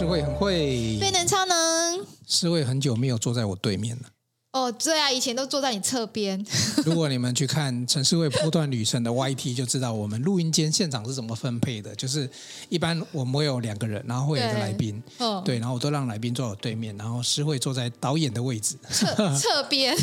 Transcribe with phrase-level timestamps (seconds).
[0.00, 2.06] 诗慧很会，飞能超能。
[2.26, 4.04] 诗慧很久没有坐在我对面了。
[4.52, 6.42] 哦，对啊，以前都坐在你侧边。
[6.86, 11.94] 如果你们去看陈诗慧波段旅程的 YT，就知道我们录音间现场是怎么分配的。
[11.96, 12.26] 就是
[12.70, 19.06] 一般我们会有两个人，然后会有一个来宾，哦、对，然后我都让来宾坐我对面，然后诗慧坐在导演的位置侧
[19.36, 19.94] 侧边。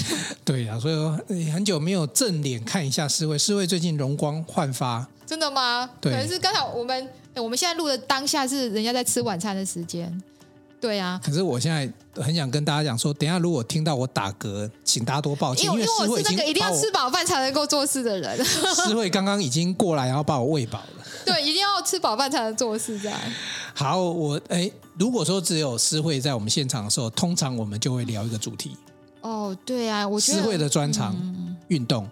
[0.45, 0.91] 对啊，所
[1.29, 3.35] 以很久没有正脸看一下诗慧。
[3.35, 5.89] 诗慧最近容光焕发，真的吗？
[5.99, 7.09] 对，可能是刚好我们
[7.41, 10.21] 我们现在录的当下是人家在吃晚餐的时间。
[10.79, 11.91] 对啊，可是我现在
[12.23, 18.37] 很想跟大家讲说，等一下如果听到我打嗝，请大家多抱歉，因为诗慧是那个一定要吃饱饭才能够做事的人。
[18.45, 21.03] 诗慧刚刚已经过来，然后把我喂饱了。
[21.25, 23.19] 对，一定要吃饱饭才能做事，这样。
[23.73, 28.77] 好，我哎，如果说只有诗慧在我们现场的时候，通常我们就会聊一个主题。
[29.21, 32.07] 哦，对啊，我觉得诗慧的专长、嗯、运动。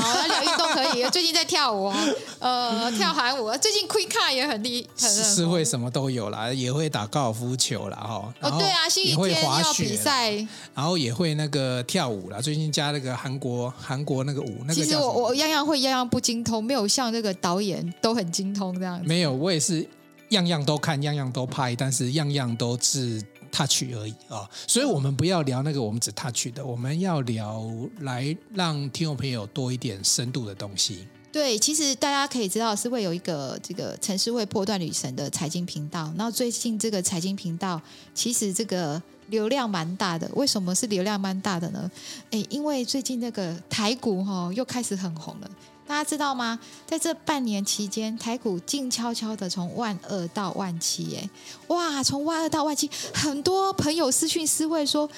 [0.00, 1.04] 好，聊运动可以。
[1.10, 1.92] 最近在跳舞，
[2.40, 3.50] 呃，跳韩舞。
[3.58, 7.96] 最近 Quick Car 也很厉害，诗会什么都有啦，也会打高尔夫球啦。
[7.96, 8.34] 哈。
[8.40, 10.32] 哦，对啊，星期天要比赛，
[10.74, 12.40] 然后也会那个跳舞啦。
[12.40, 19.06] 最近加那个韩国韩国那个舞，那个其实我我样样会，样样不精通，没有像那个导演都很精通这样子。
[19.06, 19.86] 没有，我也是
[20.30, 23.22] 样样都看，样样都拍，但是样样都是。
[23.54, 27.64] Touch 而已啊、所以我们不要聊那个我们只 touch 的，我们要聊
[28.00, 31.06] 来让听众朋友多一点深度的东西。
[31.30, 37.80] 对，其实大家可以知道是会有一个这个城市会破断旅程的财经频道，然后最近这个财经频道
[38.12, 40.28] 其实这个流量蛮大的。
[40.34, 41.90] 为什么是流量蛮大的呢？
[42.30, 45.50] 诶，因为最近那个台股哈、哦、又开始很红了。
[45.86, 46.58] 大家知道吗？
[46.86, 51.28] 在这半年期间，台股静悄悄的从万二到万七，哎，
[51.68, 55.08] 哇，从万二到万七，很多朋友私讯私问说，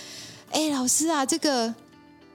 [0.51, 1.75] 哎，老师啊，这个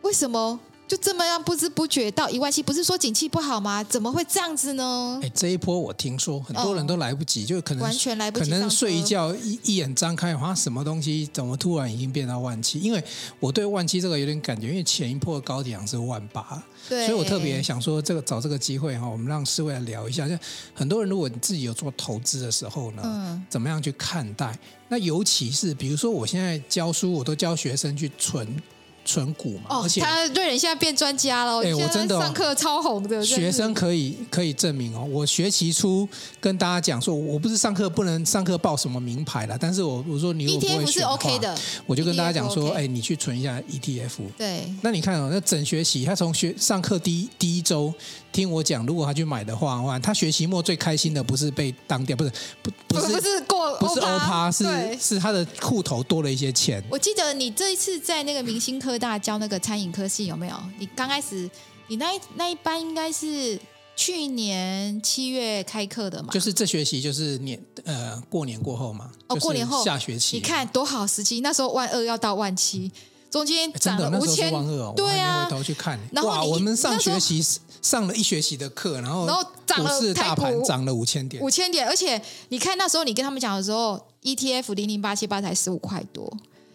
[0.01, 0.59] 为什么？
[0.91, 3.81] 就这么样不知不觉到一万七，不是说景气不好吗？
[3.81, 5.17] 怎么会这样子呢？
[5.23, 12.77] 哎，这一波我听说很多人都来不及，哦、就可能完全来不及，可能睡一觉一一眼张开，好像什么东西怎么突然已经变到万七？
[12.81, 13.01] 因为
[13.39, 20.27] 我对万七这个有点感觉，因为前一波的高点是万八，对，所以我特别想说这个找这个机会哈，我们让四位来聊一下。
[20.27, 20.37] 就
[20.73, 24.59] 很多人如果你自己有做投资的时候呢，嗯，怎么样去看待？
[24.89, 28.61] 那尤其是比如说我现在教书，我都教学生去存。
[29.03, 31.63] 存股嘛，哦、而且他瑞人现在变专家了。
[31.63, 35.03] 哎，我真的上课超红的，学生可以可以证明哦。
[35.09, 36.07] 我学期初
[36.39, 44.11] 跟大家讲说，我不是上课不能上课报什么名牌了，但是我我说你如果不会选的话，ETF 是 OK 的，我就跟大家讲说，哎，你去存一下 ETF。
[44.37, 47.93] 对，那你看哦，那整学期他从学上课第一第一周
[48.31, 52.31] 听我讲，如果他去买的话，哇，他学期末最开心的不是被当掉，不是
[52.61, 54.65] 不不是不是过不是欧趴，是
[54.99, 56.83] 是他的户头多了一些钱。
[56.89, 60.55] 我记得你这一次在那个明星科大教那个餐饮科系有没有？
[60.77, 61.49] 你刚开始
[61.87, 63.59] 你那一那一班应该是
[63.95, 66.29] 去年七月开课的嘛？
[66.31, 69.09] 就是这学期就是年呃过年过后嘛？
[69.27, 72.91] 哦，过年后下学期，你看多好时机，那时候万二要到万七。
[73.29, 74.51] 中间涨了五千，
[74.93, 77.41] 对啊，回头去看，然后哇，我们上学期
[77.81, 86.29] 上了一学期的课，然后股市大盘涨了五千点，五千点，而且你看那时候你跟他们讲的时候，ETF 零零八七八才十五块多，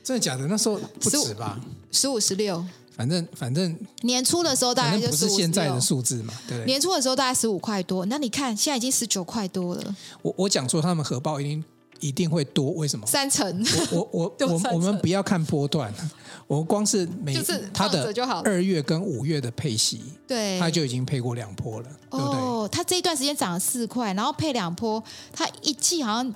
[0.06, 0.46] 真的假的？
[0.46, 1.60] 那时候不止吧？
[1.90, 2.64] 十五十六，
[2.96, 9.96] 反正反正年初的时候大概就不是现在的数字嘛，对，年初的时候大概十五块多，那你看现在已经十九块多了。
[10.22, 11.64] 我我讲说他们荷包一定。
[12.00, 13.06] 一定会多，为什么？
[13.06, 13.66] 三成。
[13.90, 15.90] 我我我 我我们不要看波段，
[16.46, 18.12] 我们光是每就是它的
[18.44, 22.38] 二月跟五月的配息，对，它就已经配过两波了，对不对？
[22.38, 25.02] 哦，它这一段时间涨了四块，然后配两波，
[25.32, 26.34] 它一季好像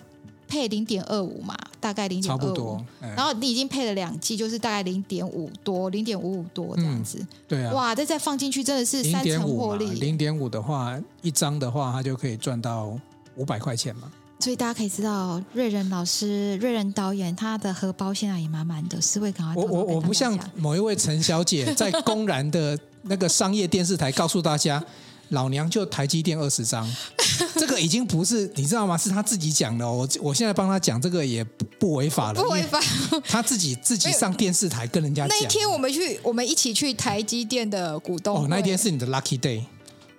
[0.50, 2.84] 配零点二五嘛，大概零点二五，差不多。
[3.00, 7.18] 然后你已经配了两季，就是大概零点五多，零点五五多这样子。
[7.20, 9.88] 嗯、对啊，哇，这再放进去真的是三成获利。
[9.92, 12.92] 零点五的话，一张的话，它就可以赚到
[13.36, 14.10] 五百块钱嘛。
[14.40, 19.00] 所以大家可以知道，瑞仁老师、瑞仁导演，他的荷包现在也满满的。
[19.00, 19.62] 诗慧，赶快。
[19.62, 24.82] 我我我不像某一位陈小姐，在公然的那个商业电视台告诉大家，
[25.30, 26.88] 老娘就台积电二十张，
[27.56, 28.96] 这个已经不是你知道吗？
[28.96, 29.90] 是他自己讲的。
[29.90, 32.80] 我我现在帮他讲这个也不不违法了，不违法。
[33.26, 35.36] 他自己自己上电视台跟人家讲。
[35.36, 38.36] 那一天我们去，我们一起去台积电的股东。
[38.36, 39.62] 哦，那一天是你的 lucky day。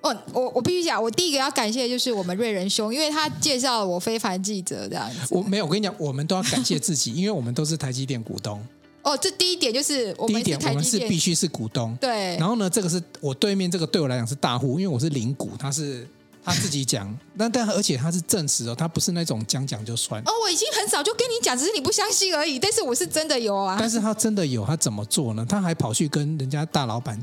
[0.01, 5.27] 哦，我我必须讲，我第一个要感谢的就是我们瑞仁兄，因为他介绍了我非凡记者这样子。
[5.29, 8.59] 我没有，我跟你讲，我们都要感谢自己，因为我们都是台积电股东。
[9.03, 11.95] 哦，这第一点就是第一点，我们是必须是股东。
[11.99, 12.37] 对。
[12.37, 16.07] 然后呢，这个是我对面这个对我来讲是大户，因为我是零股，他是
[16.43, 20.21] 他自己讲， 那但而且他是证实哦，他不是那种讲讲就算。
[20.21, 22.59] 哦，我已经很早就跟你讲，只是你不相信而已。
[22.59, 23.77] 但是我是真的有啊。
[23.79, 25.45] 但是他真的有，他怎么做呢？
[25.47, 27.19] 他还跑去跟人家大老板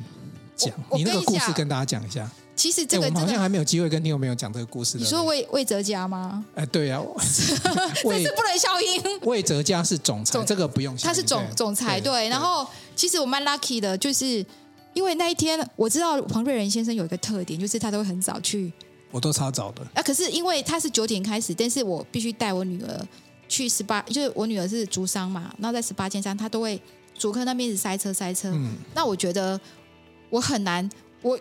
[0.57, 2.31] 讲，你那个故事跟大家讲一下。
[2.59, 4.99] 其实这个我们好像还没有机会跟听众朋友讲这个故事。
[4.99, 6.45] 你说魏魏哲家吗？
[6.57, 9.01] 哎，对呀， 这是不能消音。
[9.23, 10.97] 魏哲家是总裁，这个不用。
[10.97, 12.29] 他是总总裁，对。
[12.29, 12.67] 然后
[12.97, 14.45] 其实我蛮 lucky 的，就是
[14.93, 18.73] 因为那一天我知道黄瑞仁先生有一个特点，就是他都会很早去。
[19.13, 19.83] 我都超早的。
[19.95, 23.07] 啊，可是因为他是九点开始，但是我必须带我女儿
[23.49, 26.83] 去十八，就是我女儿是竹商嘛，然后在十八间商，他都会
[27.17, 28.51] 竹科那边是塞车塞车。
[28.53, 28.79] 嗯。
[28.97, 29.61] 那我觉得
[30.29, 30.91] 我很难，
[31.23, 31.39] 我。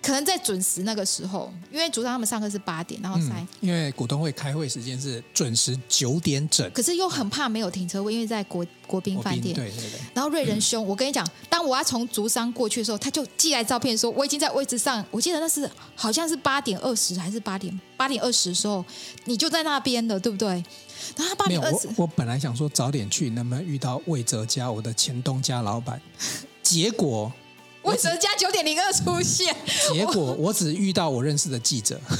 [0.00, 3.48] 可能在准时那个时候，因为组长他们上课是八点，然后塞、嗯。
[3.60, 9.54] 因为股东会开会时间是准时九点整，可是又很怕没有停车位，因为在国国宾饭店。
[9.54, 10.00] 对对对。
[10.14, 15.04] 然后瑞仁兄，嗯、我跟你讲，当我要从竹商过去的时候，他就寄来照片说我已经在位置上。
[15.10, 18.84] 我记得那是好像是八点二十还是八点八点二十的时候，
[19.24, 20.48] 你就在那边的，对不对？
[21.16, 26.00] 然后他八点二十，我我本来想说早点去，能不能遇到魏哲家我的前东家老板？
[26.62, 27.32] 结果。
[27.88, 29.54] 魏哲家九点零二出现，
[29.92, 31.98] 结果我只遇到我认识的记者。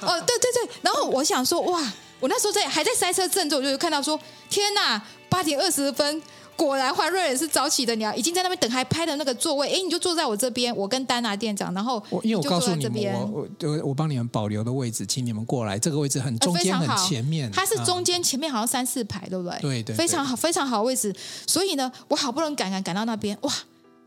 [0.00, 6.22] 哦，对对对，然后我想说，哇，我那时候在还在塞车正中，我就看到说，天哪，八点二十分，
[6.56, 19.58] 果然华瑞也是早起的鸟，已经在那边等，还拍了那个座位，哎，你就坐在我这边，我跟丹娜店长，然后我因为我告诉你们，我我我帮你们保留的位置，请你们过来，这个位置很中间很前面，它是中间前面好像三四排，对不对？
[19.60, 21.14] 对对，非常好非常好的位置，
[21.46, 23.52] 所以呢，我好不容易赶赶赶到那边，哇！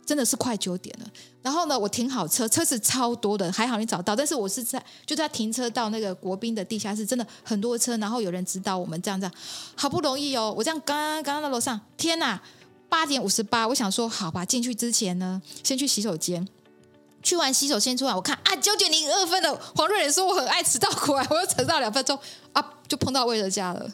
[0.06, 1.06] 真的是快九点了，
[1.42, 4.16] 然后呢，我停好车，车是超多的，还好你找到。
[4.16, 9.34] 但是我是在就在停车到那个国宾的地下室，真的很多车，然后有人指导我们这样这样，
[9.76, 12.42] 好不容易哦，我这样刚刚刚到楼上，天哪，
[12.90, 16.46] 八点五十八，我想说好吧，进去之前呢，先去洗手间，
[17.24, 22.20] 去完洗手间出来，我看啊九点零二分了，黄瑞仁说我很爱迟到，过来我又迟到两分钟
[22.54, 23.90] 啊，就碰到魏哲家了。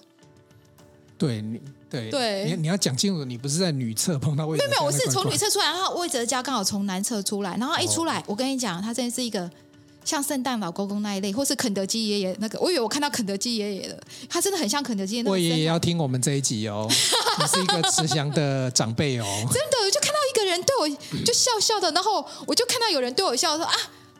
[1.17, 1.61] 对你。
[1.89, 4.69] 对，对你你要讲清楚，你不是在女厕碰到魏哲家。
[4.69, 9.49] 没有没有，我是从女厕出来，然后魏哲家刚好从男厕出来，然后一出来，哦、我跟你讲，他真的是一个
[10.03, 13.97] 像圣诞老公公那一类，或是肯德基爷爷那个，我以为我看到肯德基爷爷了，
[14.29, 15.29] 他真的很像肯德基爷爷。
[15.29, 16.87] 魏爷爷要听我们这一集哦，
[17.39, 19.25] 你是一个慈祥的长辈哦。
[19.51, 20.89] 真的，我就看到一个人对我
[21.23, 23.73] 就笑笑的，然后我就看到有人对我笑说啊。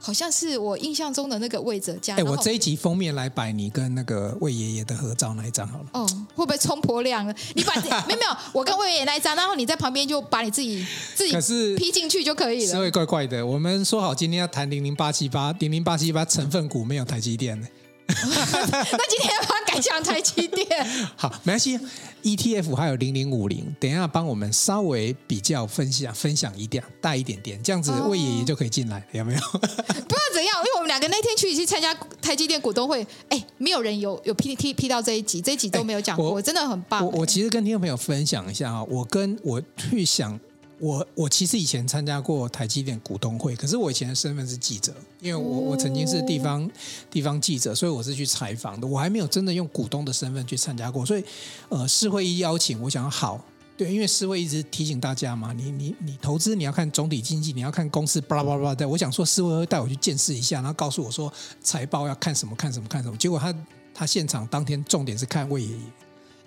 [0.07, 2.15] 好像是我印象中的那个魏哲家。
[2.15, 5.85] 哎，我这一集封面来摆你跟那个魏爷爷的合照那一张好了。
[5.91, 7.35] 哦，会不会冲破量了？
[7.55, 7.75] 你把
[8.07, 12.71] 没有没有，我跟魏爷爷那一张，然后你在旁边就把你自己自己可是 P 进去就可以了。
[12.71, 13.45] 是会怪怪的。
[13.45, 17.61] 我们说好今天要谈零零八七八，零零八七八成分股没有台积电。
[18.17, 20.65] 那今天要不要改讲台积电？
[21.15, 21.79] 好，没关系。
[22.23, 29.39] ETF 还有零零五零，等一下帮我们稍微比较分享分享一点，大一点点，这样子魏爷爷就可以进来，有没有？
[29.51, 37.05] 不知道怎样，因为我们两个那天去去参加台积电股东会，哎，没有人有有 P P P 到这一集，这一集都没有讲过，我真的很棒。
[37.05, 40.37] 我我其实跟听众朋友分享一下啊，我跟我去想。
[40.79, 46.69] 我我其实以前参加过台积电股东会，可是我以前的身份是记者，因为我我曾经是地方
[47.09, 51.23] 地方记者，所以我是去采访的，我还没有真的用股东的身份去参加过，所以
[51.69, 53.43] 呃，施会一邀请，我想好，
[53.75, 61.31] 对，因为施会一直提醒大家嘛，你你你投资你要看总体经济，你要看公司巴拉巴拉巴拉，我想说施会会带我去见识一下，然后告诉我说
[61.61, 63.55] 财报要看什么看什么看什么，结果他
[63.93, 65.81] 他现场当天重点是看魏爷爷。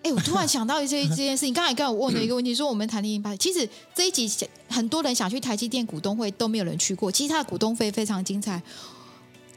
[0.03, 1.53] 哎，我突然想到一些这件事情。
[1.53, 4.31] 刚才刚我问了一个问题，说我们谈零零八，其实这一集
[4.69, 7.13] 很多人想去台积电股东会，都没有人去过。
[7.13, 8.63] 其实他的股东会非常精彩。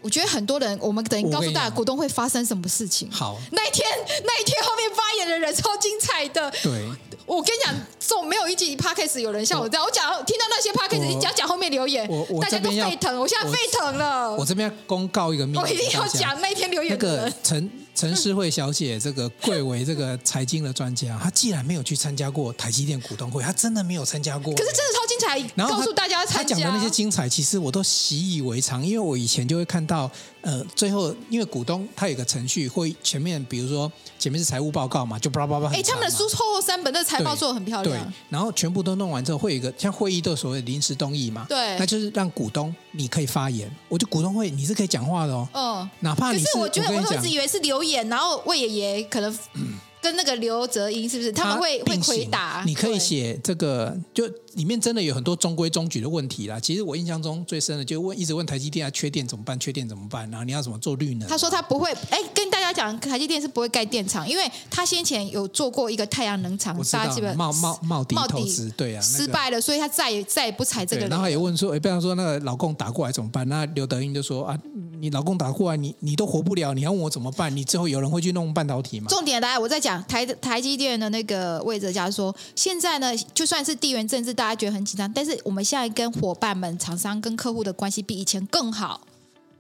[0.01, 3.09] 我觉得很多人，我们等于告诉大家股东会发生什么事情。
[3.09, 3.87] 好，那一天
[4.25, 6.51] 那一天后面发言的人超精彩的。
[6.61, 6.85] 对，
[7.25, 12.05] 我跟你讲，这种没有一集 Podcast 有人像我这样，我讲听到那些 Podcast 一讲讲后面留言，
[12.41, 14.35] 大家都沸腾，我现在沸腾了。
[14.35, 17.31] 我这边要公告一个秘密，我一定要讲那一天留言那个。
[17.41, 24.53] 陈陈世慧小姐，这个贵为这个财经的专家，她既然没有去参加过台积电股东会，她真的没有参加过。
[24.55, 26.55] 可是真的超精彩，然后告诉大家参加。
[26.55, 30.09] 她讲的那些精彩，其实我都习以为常，因为我以前就会看到，
[30.43, 35.69] 呃，最后因为股东他有个程序，会前面比如说前面是财务报告嘛，就巴拉巴拉。
[35.69, 38.05] 哎，他们的书厚厚三本，那个财报做的很漂亮。
[38.05, 43.71] 对，然后全部都弄完之后，会有一个像会议都有所谓临时动议嘛，对，那就是让股东你可以发言。
[43.87, 48.63] 我就股东会你是可以讲话的哦，嗯，哪怕你是，可是我觉得我，我一直以为是留言，然后魏。
[48.63, 49.37] 爷爷可能
[50.03, 52.61] 跟那个刘泽英是不是他们会会回答？
[52.67, 54.29] 你可以写这个就。
[54.53, 56.59] 里面真的有很多中规中矩的问题啦。
[56.59, 59.59] 其实我印象中最深的就问，一直问台积电啊，缺电怎么办？
[59.59, 60.29] 缺电怎么办？
[60.29, 61.27] 然后你要怎么做绿能？
[61.27, 71.07] 他说他不会，哎，跟大家讲，台积电是不会盖电厂，因为他先前有做过一个太阳能厂，大家基本冒冒冒底投资，对啊，失败了，所以他再也再也不踩这个。
[71.07, 73.49] 然后也问说，哎，比方说那个老公打过来怎么办？
[73.49, 74.55] 那刘德英就说啊，
[74.99, 77.57] 你老公打过来，你你都活不了，你要问我怎么办？
[77.57, 79.07] 你之后有人会去弄半导体吗？
[79.09, 88.99] 重点来，我再讲台台积电的那个魏哲家说，现在呢，就算是地缘政治，大家觉得很紧张，但但是我们现在跟伙伴们、厂商跟客户的关系比以前更好，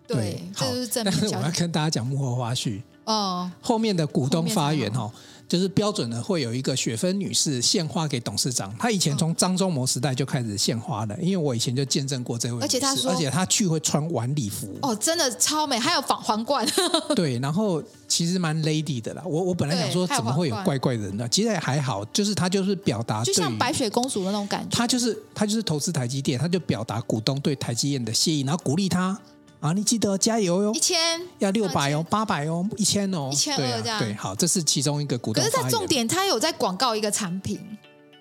[0.05, 1.17] 对，对，这就是正面。
[1.17, 5.09] 但是我要跟大家讲幕后花絮哦，后面的股东发言哦。
[5.47, 16.67] 就是标准的会有一个雪芬女士献花给董事长，她以前从张忠谋时代就开始献花了，因为我以前就见证过这位女士，而且她说，而且她去会穿晚礼服，哦，真的超美，还有仿皇冠，
[17.15, 19.21] 对，然后其实蛮 lady 的啦。
[19.25, 21.27] 我我本来想说怎么会有怪怪的人呢？
[21.29, 29.19] 其实还好，就是她就是表达，就像白雪公主的那种感觉，她就是她就是投资台积电，她就表达股东对台积电的谢意，然后鼓励她。
[29.63, 30.73] 啊，你记得加油哟！
[30.73, 33.97] 一千要六百哦，八百哦，一千哦，一千二这样。
[33.97, 35.41] 对，好，这是其中一个股东。
[35.41, 37.57] 可是他重点，他有在广告一个产品，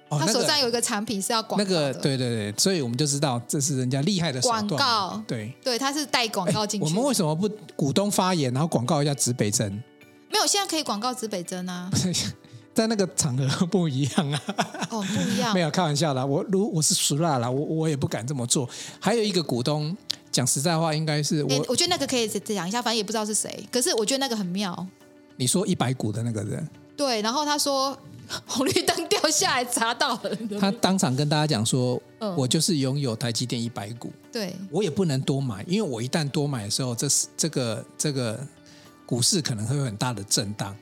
[0.08, 1.64] 他手上有一个产品是要广告。
[1.64, 5.20] 那个，对对对，所以我们就知道这是人家厉害的广告。
[5.26, 6.84] 对对，他是带广告进去。
[6.84, 9.82] 我们为什么不股东发言，然后广告一下指北针？
[10.30, 11.90] 没有，现在可以广告指北针啊。
[12.72, 14.40] 在那个场合不一样啊。
[14.90, 15.52] 哦，不一样。
[15.54, 18.68] 没有开玩笑啦，我如我是熟辣了，我我也不敢这么做。
[19.00, 19.96] 还有一个股东。
[20.32, 21.64] 讲实在话，应该是我。
[21.68, 23.64] 我觉得那个可以讲一下，反正也不知道是谁。
[23.70, 24.86] 可是我觉得那个很妙。
[25.36, 26.66] 你说一百股的那个人。
[26.96, 27.96] 对，然后他说
[28.46, 30.36] 红绿灯掉下来砸到了。
[30.60, 34.54] 他当场跟大家讲说：“嗯、我就是拥有台积电一百股。”对。
[34.70, 38.46] 我也不能多买，因为我一旦多买的时候，这是这个这个
[39.06, 40.76] 股市可能会有很大的震荡。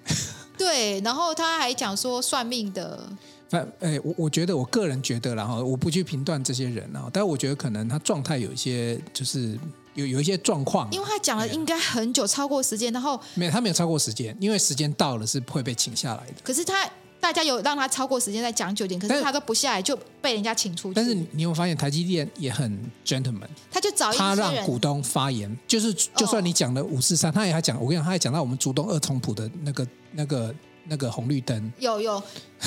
[0.61, 3.03] 对，然后他还讲说算命的。
[3.49, 9.59] 反哎，我我觉得我个人觉得，然后我不去评断这些人啊，但是我觉得可能他状态有一些，就是
[9.95, 10.87] 有有一些状况。
[10.93, 16.35] 因为他讲了应该很久，超过时间，然后没有他没有超过时间，因为时间到了是会被请下来的。
[16.45, 16.87] 可是他
[17.21, 20.95] 大家有让他超过时间再讲久点，可是他都不下来就被人家请出去。
[20.95, 30.55] 但是你有发现台积电也很 gentleman，他就找一他让股东发言，就是就算你讲了五四三，他也还讲，我跟你讲，他还讲到我们竹东二重埔的那个那个。
[30.85, 32.21] 那个红绿灯有有，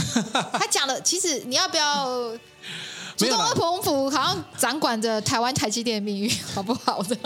[0.54, 2.32] 他讲了，其实你要不要？
[3.18, 7.18] 竹东二重埔好像掌管着台湾台积电的命运，好不好的？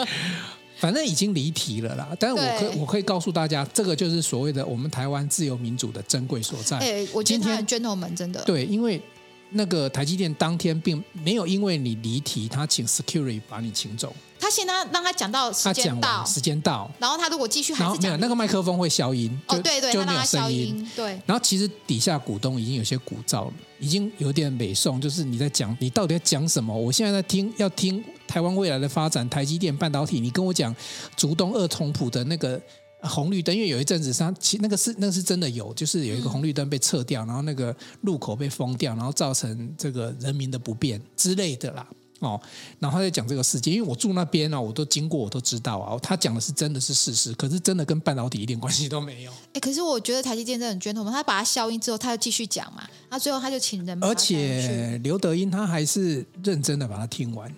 [0.80, 2.10] 反正已经离题了啦。
[2.20, 6.78] 但是我可我可以告诉大家，这个就是所谓的我们台湾自由民主的珍贵所在。
[6.78, 9.02] 哎，我今天 gentleman 真的对，因为
[9.52, 14.16] 那个台积电当天并没有因为你离题，他请 security 把你请走。
[14.40, 20.92] 他现在让他讲到时间到，时间到，然后他如果继续还是讲，没有那个麦克风会消音，就、哦、对对，就没有声音，音。
[20.96, 26.72] 对，然后其实底下股东已经有些鼓噪了，已经有点美颂，就是你在讲，你到底在讲什么？
[26.72, 30.74] 我现在在听，要听台湾未来的发展，台积电半导体，你跟我讲
[31.16, 32.62] 竹东二重埔的那个
[33.02, 41.88] 红绿灯，因为有一阵子它其那个是那个是真的有，就是有一个红绿灯被撤掉，嗯、然后那个路口被封掉，然后造成这个人民的不便之类的啦。
[42.20, 42.42] 哦，
[42.80, 45.96] 然后他在讲这个事件，因为我住那边呢，我都经过，我都知道啊。
[46.02, 49.32] 他讲的是真的是事实，可是真的跟半导体一点关系都没有。
[49.54, 54.04] 哎，可是我觉得台积电真的很 gentleman，他把它消音之后，他又继续讲嘛，那最后他就请人。
[54.04, 57.54] 而且刘德英他还是认真的把它听完，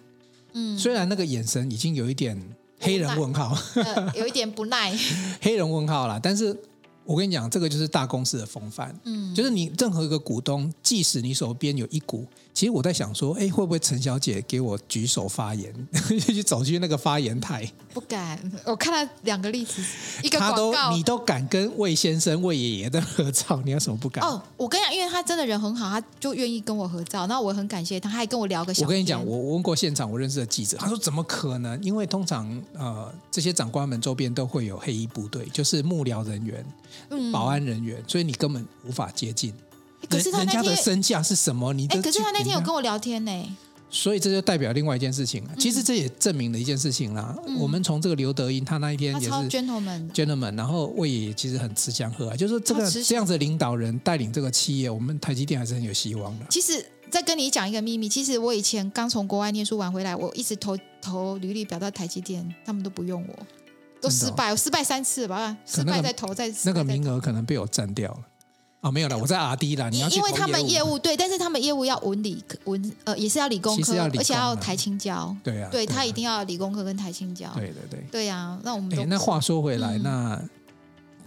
[0.51, 2.37] 嗯，虽然那个眼神已经有一点
[2.79, 4.97] 黑人问号，呃、有一点不耐，
[5.41, 6.57] 黑人问号啦，但是。
[7.05, 12.23] 我跟你讲，这个就是大公司的风范，嗯，就是你任何一个股东，即使你手边有一股，
[12.59, 15.73] 其实我在想说，哎，会不会陈小姐给我举手发言，
[16.19, 17.65] 去走去那个发言台？
[17.93, 19.81] 不敢，我看了两个例子，
[20.21, 24.21] 一个广告，他都你都敢跟魏先生、魏爷爷的合照，你有什么不敢？
[24.27, 28.85] 哦，我跟你讲，因为他真的人很好，他就愿意跟我合照，那我很感谢他，还跟我聊个小。
[28.85, 31.81] 我跟你讲，我我问过现场我认识的记者，他说怎么可能？
[31.81, 36.65] 因为通常呃这些长官们周边都会有黑衣部队，就是幕僚人员。
[37.09, 39.53] 嗯、保安人员，所以你根本无法接近。
[40.09, 41.71] 可是他那天人家的身价是什么？
[41.73, 43.57] 你的可是他那天有跟我聊天呢。
[43.91, 45.43] 所以这就代表另外一件事情。
[45.57, 47.35] 其实这也证明了一件事情啦。
[47.47, 56.45] 嗯、我们从这个刘德英，他那一天也是 gentleman，gentleman，然后魏爷爷其实很吃香喝啊，就是说这个这样子领导人带领这个企业，我们台积电还是很有希望的。
[56.51, 63.45] 其实再跟你讲一个秘密，其实我以前刚从国外念书完回来，我一直投投履历表到台积电，他们都不用我。
[63.99, 68.19] 都失败，我失败三次吧，失败再投再那个名额可能被我占掉了。
[68.81, 69.89] 哦，没有了，我在 RD 啦。
[69.89, 75.35] 你要因为他们业务对，但是他们业务要文理文呃，也是要理工科，而且要台青交。
[75.43, 77.51] 对啊，对他一定要理工科跟台青交。
[77.55, 77.99] 对对对。
[78.11, 80.41] 对啊，那我们哎，那话说回来，那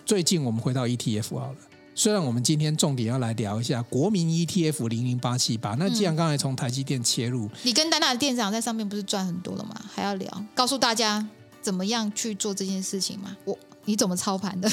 [0.06, 1.56] 最近我们回到 ETF 好了。
[1.94, 9.74] 虽然我们今天重点要来聊一下国民 ETF 零零八七八，那既然刚才从台积电切入，你跟丹娜的店长在上面不是赚很多了吗？
[9.94, 11.26] 还要聊，告诉大家。
[11.60, 13.36] 怎么样去做这件事情吗？
[13.44, 14.68] 我你怎么操盘的？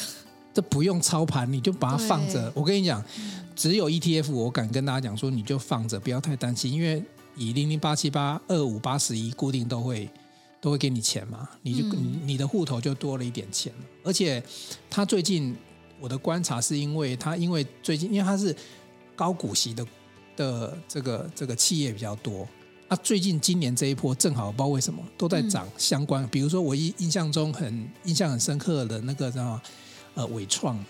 [0.59, 2.51] 这不用操盘，你就把它放着。
[2.53, 3.01] 我跟你讲，
[3.55, 7.01] 只有 ETF，我敢跟大家讲说，你就放着，不要太担心，因为
[7.37, 10.09] 以零零八七八二五八十一固定都会
[10.59, 13.71] 都会给你钱嘛，你就、嗯、你的户头就多了一点钱。
[14.03, 14.43] 而且
[14.89, 15.55] 他最近
[15.97, 18.53] 我的观察是因为他因为最近因为他是
[19.15, 19.87] 高股息的
[20.35, 22.45] 的这个这个企业比较多。
[22.89, 29.61] 啊，最近今年这一波正好不知道为什么都在涨相关，嗯、比如说我印印象中很印象很深刻的那个叫什么
[30.15, 30.85] 呃伟创嘛。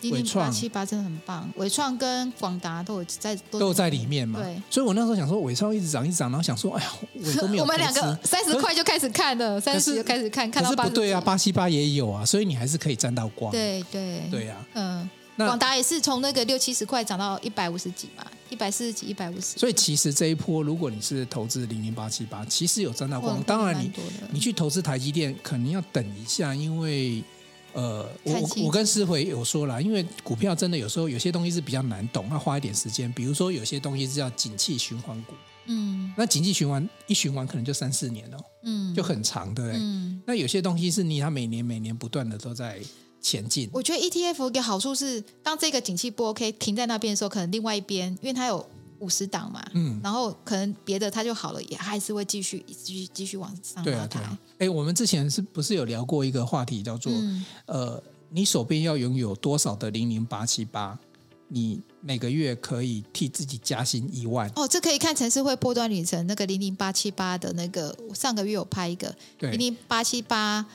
[0.00, 4.38] 零零八七八真的很棒，伟创跟广达都有在都有在里面嘛。
[4.40, 7.64] 对，所以我那时候想说，伟创一直涨一直涨，然后想说，哎呀，我都没有。
[7.64, 10.84] 我们两个三十块就开始看了，三十就开始看，看到八。
[10.84, 13.50] 不对啊，八七八也有啊，所以你还是可以沾到光。
[13.50, 19.58] 对对对呀，嗯，广达也是从那个六七十块涨到一百五十几嘛，一百四十几，一百五十。
[19.58, 23.42] 所以其实这一波，如果你是投资零零八七八，其实有沾到光。
[23.42, 23.90] 当然你
[24.30, 27.20] 你去投资台积电，可能要等一下，因为。
[27.72, 33.12] 呃，我我跟思回有说了，因为股票真的有时候有些东西是比较难懂，要花一点时间。
[33.12, 35.34] 比如说有些东西是叫景气循环股，
[35.66, 39.78] 嗯，那景气循环一循环可能就三四年哦，嗯，就很长，对不对？
[39.80, 42.80] 嗯，那有些东西是你它每年每年不断的都在
[43.20, 43.68] 前进。
[43.72, 48.68] 我觉得 ETF 一个好处是，当这个景气不 OK 停在那边的时候，可能另外一边，因为它有。
[49.00, 53.90] 五十档嘛，嗯，然后可能别的它就好了，也还是会继续继续继续往上拉抬。
[53.90, 54.38] 对啊，对啊。
[54.58, 60.98] 哎，我们之前是不是有聊过一个话题，叫做、嗯、呃，你手边要拥有多少的零零八七八，
[61.48, 64.50] 你每个月可以替自己加薪一万？
[64.56, 70.66] 哦，这可以看城市会波段旅程那个零零八七八的那个，上个月有拍一个零零八七八，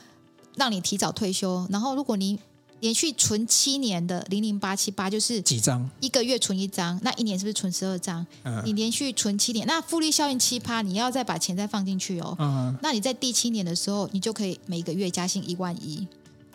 [0.56, 1.66] 让你提早退休。
[1.70, 2.38] 然后如果你
[2.84, 5.88] 连续存七年的零零八七八就是几张？
[6.00, 8.26] 一个月存一张，那一年是不是存十二张？
[8.42, 12.36] 嗯、你连续存七年，那复利效应七趴，你要再把钱再放进去哦。
[12.38, 16.06] 嗯、那你在第七年的时候，你就可以每个月加薪一万一。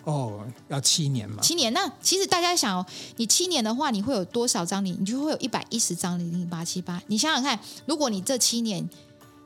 [0.03, 1.41] 哦，要七年嘛？
[1.41, 1.73] 七年。
[1.73, 4.85] 那其实大家想哦，你七年的话，你会有多少张？
[4.85, 7.01] 你你就会有一百一十张零零八七八。
[7.07, 8.87] 你想想看，如果你这七年。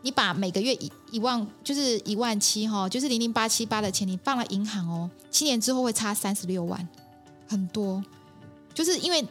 [0.03, 6.87] 你把每个月一一万就是一万七哈，就是零零八七八的钱，你放了银行哦，七年之后会差三十六万，
[7.47, 8.03] 很多，
[8.73, 9.25] 就是因为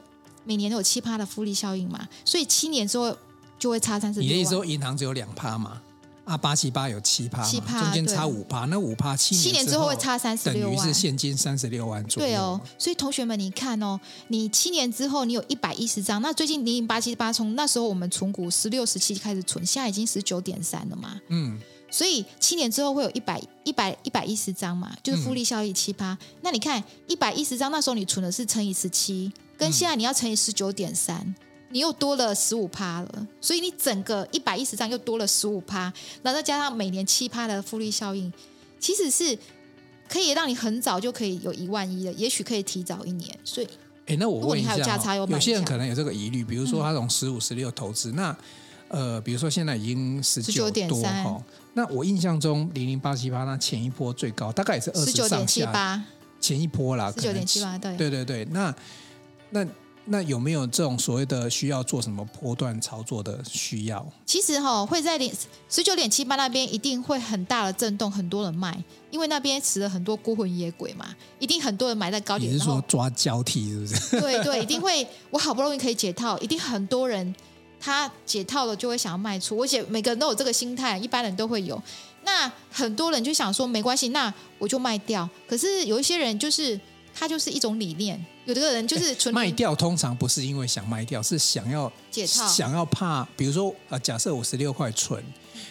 [0.44, 3.16] 每年都有七趴的复利效应嘛，所以七年之后
[3.58, 4.30] 就会差三十六万。
[4.30, 5.80] 你的意思说银行只有两趴嘛？
[6.24, 12.28] 啊，八七八有七趴，七趴中间差五趴，那五趴七年七年之后会差三十六万，等于是现金三十六万左右。
[12.28, 13.98] 对哦，所以同学们，你看哦，
[14.28, 21.20] 你七年之后你有一百一十张，那最近零零八七八从那时候我们存股十六十七开始存，现在已经十九点三了嘛。
[21.28, 21.58] 嗯，
[21.90, 26.12] 所以七年之后会有一百一百一百一十张嘛，就是复利效益七趴。
[26.12, 31.34] 嗯、那你看一百一十张，那时候你存的是乘以十七，跟现在你要乘以十九点三。
[31.72, 38.30] 你又多了十五趴了，所以你整个一百一十张又多了十五趴，然后再加上每年七趴的复利效应，
[38.78, 39.36] 其实是
[40.06, 43.34] 可以让你很早就可以有一万一的，也许可以提早一年。
[43.42, 43.68] 所以，
[44.06, 48.36] 哎，那我问一下，有价差有，有些人可能有这个疑虑，比如说他从十五、十六投资，那
[48.88, 51.24] 呃，比如说现在已经十九点三，
[51.72, 56.04] 那我印象中零零八七八那前一波最高大概也是二十九点七八，
[56.38, 58.74] 前一波啦，十九点七八，对，对对对，那
[59.48, 59.66] 那。
[60.04, 64.04] 那有没有这种所谓的需要做什么波段操作的需要？
[64.26, 65.32] 其实哈、哦，会在零
[65.68, 68.76] 十九点七八那边一定会很大的震动，很多人卖，
[69.12, 72.52] 因为那边死了很多孤魂野鬼嘛，一定很多人买在高点。
[72.52, 74.20] 你是说抓交替是不是？
[74.20, 75.06] 对对， 一定会。
[75.30, 77.32] 我好不容易可以解套，一定很多人
[77.78, 81.80] 他解套了就会想要卖出，而且每个人都有这个心态，一般人都会有。
[82.24, 85.28] 那很多人就想说没关系，那我就卖掉。
[85.48, 86.80] 可是有一些人就是。
[87.14, 95.22] 它就是一种理念，有的个人就是纯卖掉，通常不是因为想卖掉，是想要解套，想要怕，比如说呃，假设我十六块存，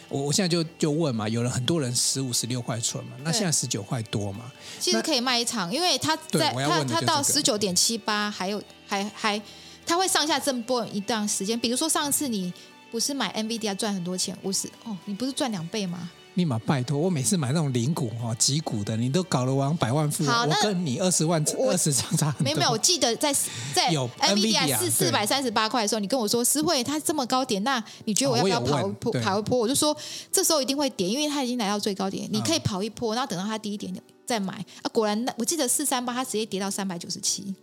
[0.07, 9.41] 我我现在就就问嘛，有了很多人十五十六块存嘛，那现在十九块多嘛，其实可以卖一场，因为他在他他到十九点七八，还有还还
[9.85, 12.53] 他会上下震波一段时间，比如说上次你
[12.91, 16.09] 不是买 NVIDIA 赚很多钱，五十哦，你不是赚两倍吗？
[16.35, 22.43] 立马拜托，我每次买那种零股哈、几股的，你都搞了往百万富翁，我跟你二十万二十张差很多。
[22.45, 23.35] 没有没有，我记得在
[23.73, 29.11] 在有 NVIDIA 是四百三十八块的时候，你跟我说思慧，它这么高点，那你觉得我要不要跑一波？
[29.21, 29.95] 跑一波，我就说
[30.31, 33.93] 这时候一定会跌，因为它已经来到最高点，你可以跑一波，然后等到它低一点
[34.25, 34.53] 再买。
[34.81, 37.53] 啊，果然那我记得四三八，它直接跌到三百九十七。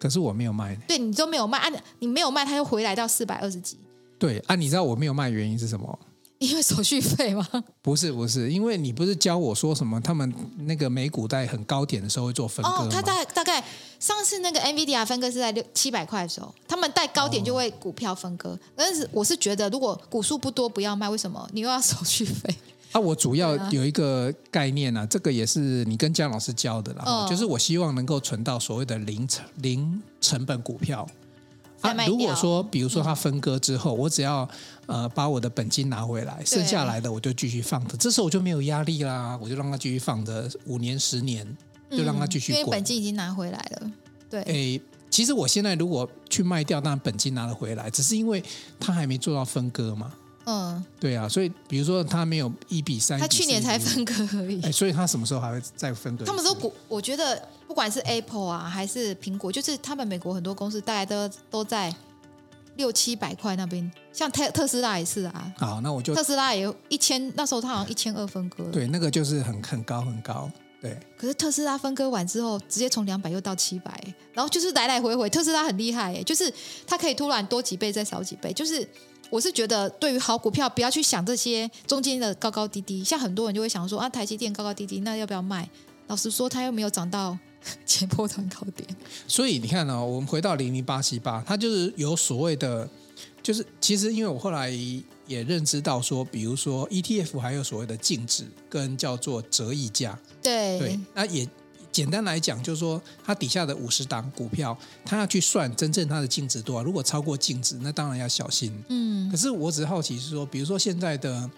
[0.00, 0.74] 可是我没有卖。
[0.88, 1.70] 对，你都没有卖啊？
[2.00, 3.78] 你没有卖，它又回来到四百二十几。
[4.18, 5.98] 对啊，你知道我没有卖原因是什么？
[6.38, 7.46] 因为手续费吗？
[7.80, 10.00] 不是不是，因为你不是教我说什么？
[10.00, 12.64] 他们那个美股在很高点的时候会做分？
[12.64, 13.64] 哦，他大大概
[13.98, 18.50] 上次那个 NVIDIA 分割是在六七百块的时候，他们在高点就会股票分割。
[18.50, 21.08] 哦、但是我是觉得，如果股数不多，不要卖。
[21.08, 21.48] 为什么？
[21.52, 22.54] 你又要手续费？
[22.92, 31.06] 啊，我主要有一个概念啊，这个也是你跟姜老师教的啦，哦、就是我希望能够存到所谓的零成零成本股票。
[31.80, 34.48] 啊，如果说比如说它分割之后，嗯、我只要
[34.86, 41.46] 呃把我的本金拿回来，剩下来的我就继续放着，这时候我就没有压力啦，我就让它继续放着五年十年，
[41.90, 42.54] 就让它继续、嗯。
[42.54, 43.90] 因为本金已经拿回来了，
[44.30, 44.42] 对。
[44.42, 48.42] 诶，其实我现在如果去卖掉，那本金拿了回来，只是因为
[48.80, 50.12] 它还没做到分割嘛。
[50.48, 54.62] 嗯，对啊，所以比如说他没有一比三，他去年才分割而已。
[54.62, 56.24] 哎，所以他什么时候还会再分割？
[56.24, 61.92] 他们说股，我觉得不管是 Apple 啊，还是苹果，就是他们美国很多公司大概都都在
[62.76, 63.90] 六七百块那边。
[64.12, 65.52] 像特特斯拉也是啊。
[65.58, 68.62] 好，那我就特斯拉也有一千，那时候他好像一千二分割。
[68.70, 70.48] 对，那个就是很很高很高。
[70.80, 70.96] 对。
[71.18, 74.00] 可是特斯拉分割完之后，直接从两百又到七百，
[74.32, 75.28] 然后就是来来回回。
[75.28, 76.54] 特斯拉很厉害，哎，就是
[76.86, 78.88] 它可以突然多几倍再少几倍，就是。
[79.30, 83.02] 我是觉得，对于好股票，不要去想这些中间的高高低低。
[83.02, 85.68] 像很多人就会想说啊，台积电高高低低，那要不要卖？
[86.06, 87.36] 老实说，它又没有涨到
[87.84, 88.88] 前波段高点。
[89.26, 92.88] 所以你看呢、哦，我们回到零零八七八，它就是有所谓的，
[93.42, 94.70] 就是其实因为我后来
[95.26, 100.18] 也认知到说，比如说 ETF 还有所谓的净值跟叫做折溢价。
[100.42, 101.48] 对对，那也。
[101.96, 106.82] 简单来讲，就是说，它底下的五十档股票，它要去算真正它的净值多少。
[106.82, 108.70] 如果超过净值，那当然要小心。
[108.88, 109.30] 嗯。
[109.30, 111.50] 可是我只是好奇是说，比如说现在的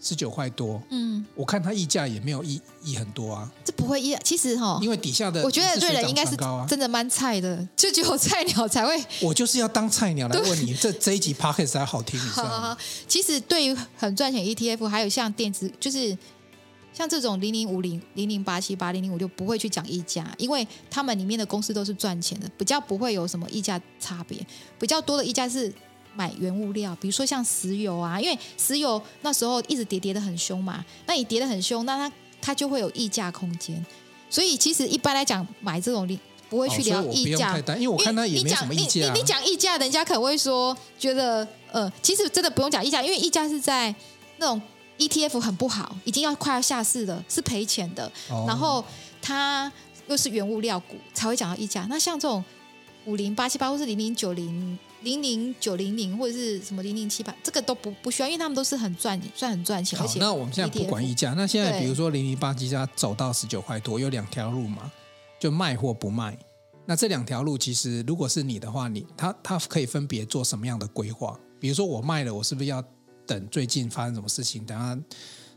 [0.00, 3.52] 十九块多，嗯，我看它溢价也没有溢溢很多啊。
[3.62, 6.34] 这不会溢，其实哈，因为底下的我觉得瑞人应该是
[6.66, 8.98] 真的蛮菜的，就只有菜鸟才会。
[9.20, 12.48] 我就是要当菜鸟来问你，这这一集 podcast 才好听，你知道吗？
[12.56, 16.16] 好好好，其实对于很赚钱 ETF，还有像电子，就是。
[16.92, 24.38] 像这种零零五零、零零八七八、零零五六不会去讲溢价，因为他们里面的公司都是赚钱的，比较不会有什么溢价差别。
[24.78, 25.72] 比较多的溢价是
[26.14, 33.84] 买原物料，比如说像石油啊，因为石油那时候一直跌跌的很凶嘛，那你跌的很凶，那它它就会有溢价空间。
[34.28, 36.06] 所以其实一般来讲，买这种
[36.50, 39.12] 不会去聊溢价，因为我看它也没什么溢价、啊。
[39.14, 43.94] 你你讲溢价，人家可能会说觉得呃，其实真的不用讲溢价，因为溢价是在
[44.36, 44.60] 那种。
[45.02, 48.10] ETF 很不好，已经要快要下市了，是赔钱的。
[48.30, 48.48] Oh.
[48.48, 48.84] 然后
[49.20, 49.70] 它
[50.06, 51.86] 又是原物料股，才会讲到溢价。
[51.90, 52.44] 那像这种
[53.06, 59.98] 五零八七八，或是零零九零、零零九零零，或者是什么零零七八，这个都不不需要，因为他们都是很赚，算很赚钱。
[59.98, 61.34] 好，而且那我们现在不管溢价。
[61.36, 64.90] 那现在比如说零零八七八走到十九块多，有两条路嘛，
[65.40, 66.38] 就卖或不卖。
[66.86, 71.36] 那这两条路其实如果是你的话，你它它可以分别做什么样的规划？
[71.58, 72.82] 比如说我卖了，我是不是要？
[73.32, 74.64] 等最近发生什么事情？
[74.64, 74.98] 等下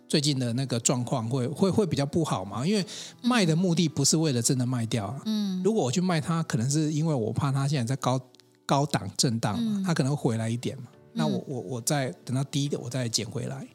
[0.07, 2.65] 最近的那个状况会会会比较不好嘛？
[2.65, 2.85] 因为
[3.21, 5.21] 卖的目的不是为了真的卖掉啊。
[5.25, 8.21] 嗯，如果我去卖它，可能是因为我怕它现在在高
[8.65, 10.83] 高档震荡嘛，它可能会回来一点嘛。
[11.13, 13.67] 那我我我再等到低一点，我再捡回来。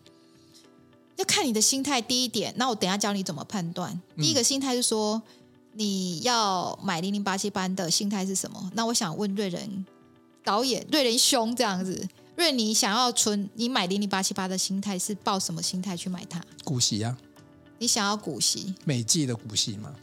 [1.16, 2.00] 要看你的心态。
[2.00, 4.00] 第一点，那我等下教你怎么判断。
[4.16, 5.20] 第一个心态是说，
[5.74, 8.70] 你要买零零八七班的心态是什么？
[8.74, 9.84] 那我想问瑞仁
[10.44, 12.08] 导演，瑞仁兄这样子。
[12.40, 16.40] 因为你想要存，你买零零八七八的心态是抱什么心态去买它？
[16.64, 17.14] 股息啊！
[17.76, 19.94] 你想要股息，每季的股息嘛。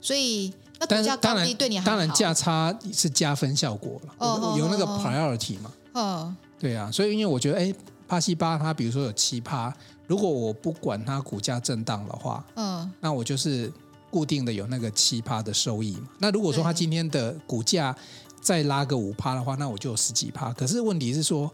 [0.00, 4.14] 所以那股价高低对你，当然价差是加分效果了。
[4.18, 5.72] 哦，有那个 priority 嘛。
[5.92, 7.72] 嗯，对啊，所以因为我觉得，哎，
[8.08, 9.72] 八七八它比如说有七趴，
[10.08, 13.72] 如果我不管它股价震荡的话，嗯，那我就是
[14.10, 16.08] 固定的有那个七趴的收益嘛。
[16.18, 17.96] 那如果说它今天的股价
[18.40, 20.52] 再拉个五趴的话，那我就有十几趴。
[20.54, 21.48] 可是问题是说。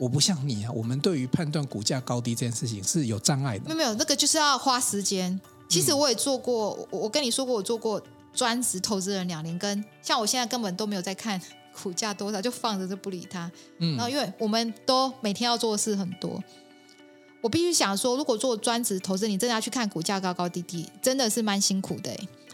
[0.00, 3.64] 我不像你啊，我们对于判断股价高低这件事情是有障碍的。
[3.66, 5.38] 没有没有，那个就是要花时间。
[5.68, 11.38] 其实我也做过，嗯、我跟你说过，我做过专职投资人两年，跟像我现在根本都没有在看
[11.82, 13.52] 股价多少，就放着就不理它。
[13.78, 16.42] 嗯，然后因为我们都每天要做的事很多，
[17.42, 22.10] 我必须想说，如果做专职投资，你真的要去看股价高高低低，真的是蛮辛苦的。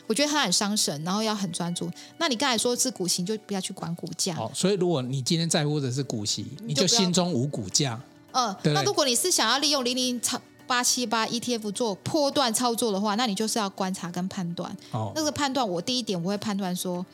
[0.07, 1.91] 我觉得它很伤神，然后要很专注。
[2.19, 4.35] 那你刚才说是股息，就不要去管股价。
[4.35, 8.01] 好，所以如果你今天在乎的是股息，你就心中无股价。
[8.33, 10.21] 嗯，那如果你是想要利用零零
[10.67, 14.77] 八七八 ETF 做波段操作的话，那你就是要观察跟判断。
[14.91, 17.05] 哦，那个判断，我第一点我会判断说，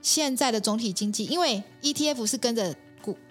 [0.00, 2.78] 现在的总体经济，因为 ETF 是跟着股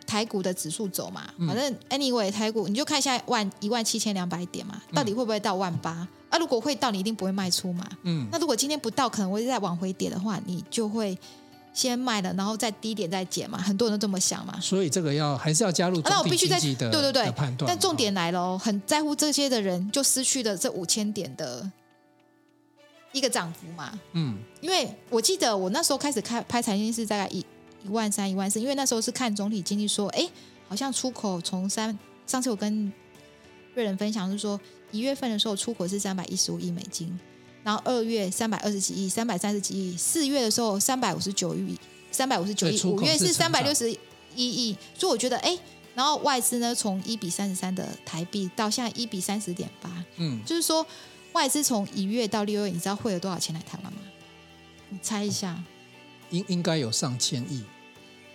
[0.08, 6.08] 台股的指数走嘛，反正 anyway 台股你就看一下万一万七千两百点嘛，到底会不会到万八？
[6.30, 7.88] 啊，如果会到，你一定不会卖出嘛。
[8.04, 8.28] 嗯。
[8.30, 11.18] 那如果今天不到，可能会再往回跌的话，你就会
[11.74, 13.58] 先卖了，然后再低点再减嘛。
[13.58, 14.60] 很多人都这么想嘛。
[14.60, 17.66] 所以这个要还是要加入总体经济的、啊、对对对判断。
[17.66, 21.72] 但重点来了哦，很在乎这些的人就失去了这五千点的
[23.14, 23.98] 一个涨幅嘛。
[24.12, 24.38] 嗯。
[24.60, 27.46] 因为我记得我那时候开始开拍财经是大概一
[27.88, 30.30] 一万三一万四，因为那时候是看总体经济说，哎，
[30.68, 32.92] 好像出口从三，上次我跟
[33.74, 34.60] 瑞仁分享是说。
[34.90, 37.20] 一月份的时候出口是三百一十五亿美金，
[37.62, 41.78] 然后二月三百二十几亿，三百三十几亿，四月的时候三百五十九亿，
[42.10, 43.98] 三百五十九亿，五月是三百六十一
[44.38, 45.60] 亿，所以我觉得哎，
[45.94, 50.88] 然后外资呢从一比三十三的台币到现在一比三十点八，嗯，就是说
[51.34, 54.00] 外资从一月到六月，你知道汇了多少钱来台湾吗？
[54.88, 55.62] 你猜一下，
[56.30, 57.62] 应应该有上千亿，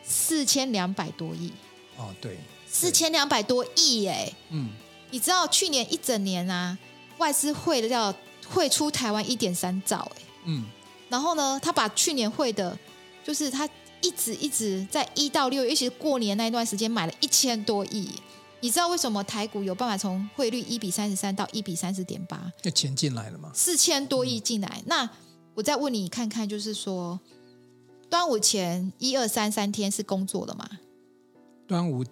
[0.03, 1.53] 四千两百多亿，
[1.97, 2.39] 哦，对。
[2.69, 4.35] 四千两百多亿耶。
[4.51, 4.71] 嗯，
[5.11, 6.77] 你知道去年一整年啊，
[7.19, 8.15] 外资汇的要
[8.49, 10.23] 汇出台湾一点三兆哎。
[10.47, 10.65] 嗯，
[11.11, 12.77] 然后呢，他把去年汇的，
[13.23, 13.69] 就是他
[14.01, 18.11] 一直一直在一到六月，尤其是过年那一段时间买了一千多亿。
[18.61, 22.51] 你知道为什么台股有办法从汇率一比三十三到一比三十点八？
[22.63, 23.51] 那钱进来了吗？
[23.53, 24.69] 四千多亿进来。
[24.79, 25.11] 嗯、那
[25.55, 27.21] 我再问你看看，就是说，
[28.13, 30.69] 端午前一二三三天是工作的嘛？
[31.67, 32.05] 端午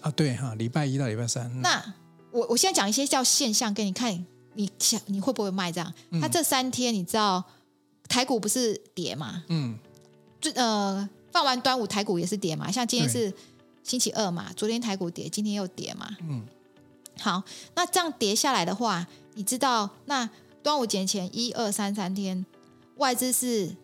[0.00, 1.50] 啊，对哈，礼拜一到礼拜三。
[1.52, 1.94] 嗯、那
[2.30, 5.92] 我我现在讲一些叫现象给你看，你想你会不会卖这样？
[6.20, 7.42] 他、嗯、这三天你知道
[8.08, 9.42] 台股不是跌嘛？
[9.48, 9.76] 嗯，
[10.40, 13.34] 就呃放完端午台股也是跌嘛，像今天是。
[13.82, 16.14] 星期二嘛，昨天台股跌，今天又跌嘛。
[16.20, 16.46] 嗯，
[17.18, 17.42] 好，
[17.74, 20.28] 那这样跌下来的话，你知道那
[20.62, 22.44] 端午节前一二三三天，
[22.98, 23.74] 外资是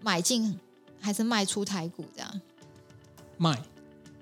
[0.00, 0.58] 买进
[1.00, 2.04] 还是卖出台股？
[2.14, 2.40] 这样
[3.36, 3.62] 卖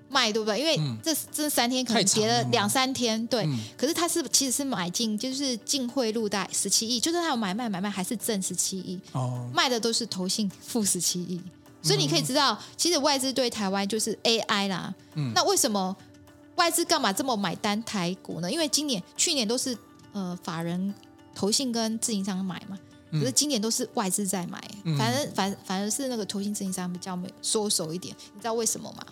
[0.09, 0.59] 卖对不对？
[0.59, 3.43] 因为这、嗯、这三天可能跌了两三天，对。
[3.45, 11.41] 嗯、可是它是其实是买进，就是净汇入大概十七亿，就是它有买卖买卖还是挣十七亿哦，卖的都是投信负十七亿。
[11.83, 14.93] 所以你可以知道，其实外资对台湾就是 AI 啦。
[15.15, 15.95] 嗯，那为什么
[16.55, 18.51] 外资干嘛这么买单台股呢？
[18.51, 19.77] 因为今年、去年都是
[20.11, 20.93] 呃法人、
[21.35, 22.77] 投信跟自营商买嘛，
[23.11, 28.15] 可是今年都是外资在买，嗯、反正反反而是那个投信、自营商比较没缩手一点。
[28.33, 29.03] 你知道为什么吗？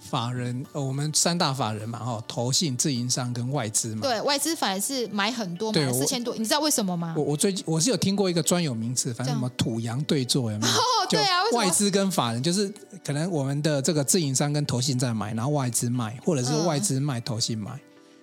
[0.00, 4.02] 法人，我们三大法人嘛，哈，投信、自营商跟外资嘛。
[4.02, 6.36] 对外资反而是买很多，买四千多。
[6.36, 7.14] 你知道为什么吗？
[7.16, 10.72] 我我最近我是有听过一个专有名词，反正什么土洋对坐有没有？
[10.76, 12.72] 哦，对啊，外资跟法人就是
[13.04, 17.80] 可能我们的这个自营商跟投信在买，然后外资卖，或者是外资卖，投信买。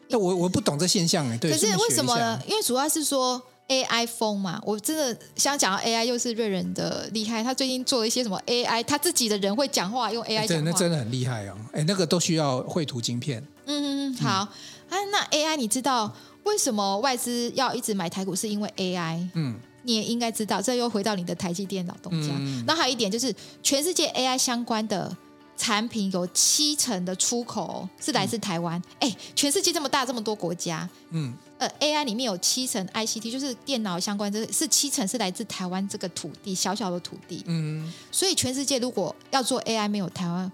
[0.07, 1.51] 那、嗯、我我不懂这现象哎，对。
[1.51, 2.39] 可是为什么呢？
[2.47, 3.41] 因为主要是说。
[3.71, 7.41] AI 风嘛，我真的想讲到 AI，又是瑞仁的厉害。
[7.41, 10.47] 他最近做了一些什么 AI，他自己的人会讲话，用 AI 讲话。
[10.47, 11.55] 对，那真的很厉害哦。
[11.71, 13.41] 哎，那个都需要绘图晶片。
[13.65, 14.47] 嗯嗯嗯，好。
[14.89, 18.35] 哎、嗯啊，那 AI 你知道为什么外资要一直买台股？
[18.35, 19.25] 是因为 AI。
[19.35, 19.55] 嗯。
[19.83, 22.35] 你也应该知道，这又回到你的台积电老东家。
[22.37, 22.63] 嗯。
[22.67, 25.15] 那还有一点就是，全世界 AI 相关的。
[25.57, 40.51] 产品有七成的出口是来自台湾，哎、嗯，全世界这么大，这么多国家，嗯，呃，AI 里面有七成 ICT，就是电脑相关，这是七成是来自台湾这个土地，小小的土地，嗯，所以全世界如果要做 AI，没有台湾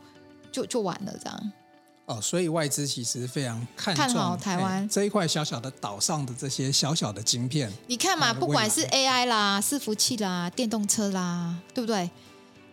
[0.52, 1.52] 就就完了，这样。
[2.08, 7.72] 哦，所以外资其实非常看看好台湾这一块小小的岛上的这些小小的晶片。
[7.88, 12.10] 你看嘛，不管是 AI 啦、伺服器啦、电动车啦，对不对？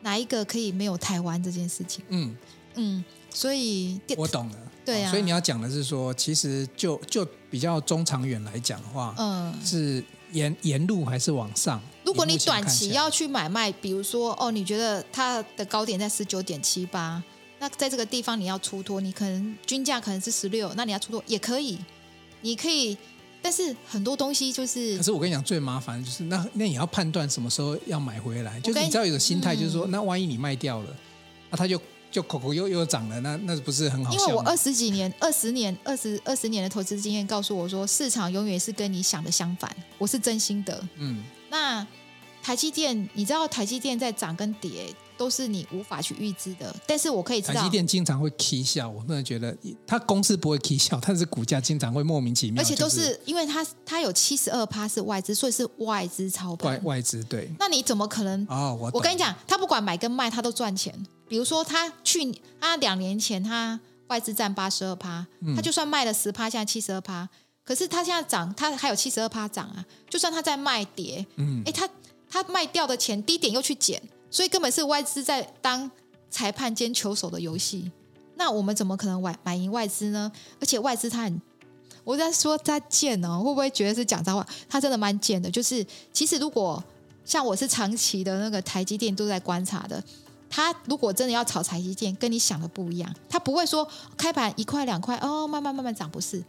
[0.02, 2.04] 哪一个可以没有台湾这件事情？
[2.08, 2.36] 嗯
[2.74, 4.58] 嗯，所以我懂了。
[4.84, 11.80] 对啊，所以你要讲的是说，其实就就比较中长远来讲的话，嗯，是沿沿路还是往上？
[12.04, 17.22] 如果你短期要去买卖，比如说哦，你觉得它的高点在十九点七八，
[17.58, 21.78] 那在这个地方你要出脱，你可能均价可能是十六，那你要出脱也可以，
[22.42, 22.96] 你可以。
[23.40, 30.96] 但是很多东西就是，可是我跟你讲，最麻烦的就是那那你要判断什么时候要买回来，就是你知道有个心态，就是说、嗯，那万一你卖掉了，
[31.50, 31.78] 那他就
[32.14, 34.12] 就口口又又涨了，那那不是很好？
[34.12, 40.81] 因为我二十几年、二十年、二十二十年的投资经验告诉我说，市场永远是跟你想的相反，我是真心的。
[40.94, 41.85] 嗯，那
[42.40, 44.94] 台积电，你知道台积电在涨跟跌？
[45.16, 47.55] 都是你无法去预知的，但是我可以知道。
[47.55, 52.61] 台积电经常会 K 笑，我真的觉得它公司不会 K 笑，但是股价经常会莫名其妙。
[52.61, 56.72] 而且都是因为它它有七十二趴是外资，所以是外资操盘。
[56.72, 57.50] 外外资对。
[57.59, 58.46] 那你怎么可能？
[58.48, 60.94] 哦，我我跟你讲，他不管买跟卖，他都赚钱。
[61.29, 67.29] 比如说他去他两年前他外资占八十二趴，他就算卖了十趴，现在七十二趴，
[67.64, 69.85] 可是他现在涨，他还有七十二趴涨啊。
[70.11, 71.88] 就算他在卖跌，嗯，哎，他
[72.29, 74.03] 他卖掉的钱低点又去减。
[74.34, 75.88] 所以根本是外资在当
[76.28, 77.88] 裁判兼球手的游戏，
[78.34, 80.30] 那我们怎么可能买买赢外资呢？
[80.60, 81.40] 而且外资他很，
[82.02, 84.44] 我在说他贱哦，会不会觉得是讲脏话？
[84.68, 85.48] 他真的蛮贱的。
[85.48, 86.82] 就是其实如果
[87.24, 90.02] 像我是长期的那个台积电都在观察的，
[90.50, 96.42] 他如果真的要炒台积电，跟你想的不一样，他不会说开盘一块两块哦，慢慢慢慢涨，不是？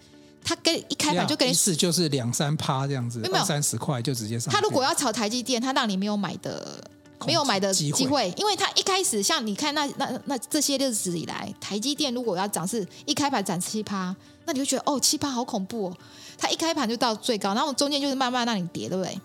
[0.44, 4.52] 他跟一开盘就跟你是就是两三趴这样子，二三十块就直接上。
[4.52, 6.84] 他如果要炒台积电，他让你没有买的。
[7.26, 15.98] 没有买的机会，因为它一开始像你看那那那这些日子以来，台积电如果要涨，是一开盘涨七趴，那你就觉得哦七趴好恐怖哦。
[16.38, 19.18] 它一开盘就到最高，然后中间就是慢慢让你跌，对不对？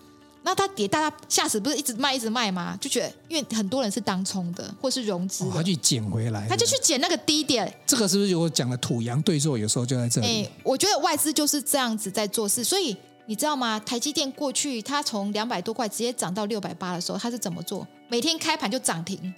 [0.43, 2.75] 那它跌，大家吓死，不是一直卖一直卖吗？
[2.81, 7.71] 就觉得因为很多人是当冲的，或是融资，他去捡回来，他就去捡那个低点。
[7.85, 9.57] 这个是不是我讲的土洋对坐？
[9.57, 10.27] 有时候就在这里。
[10.27, 12.95] 哎，我觉得外资就是这样子在做事，所以。
[13.25, 13.79] 你知道吗？
[13.79, 17.87] 台积电过去它从两百多块直接涨到六百八的时候，它是怎么做？
[18.09, 19.33] 每天开盘就涨停，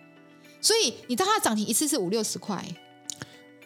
[0.62, 2.64] 所以你知道它涨停一次是五六十块。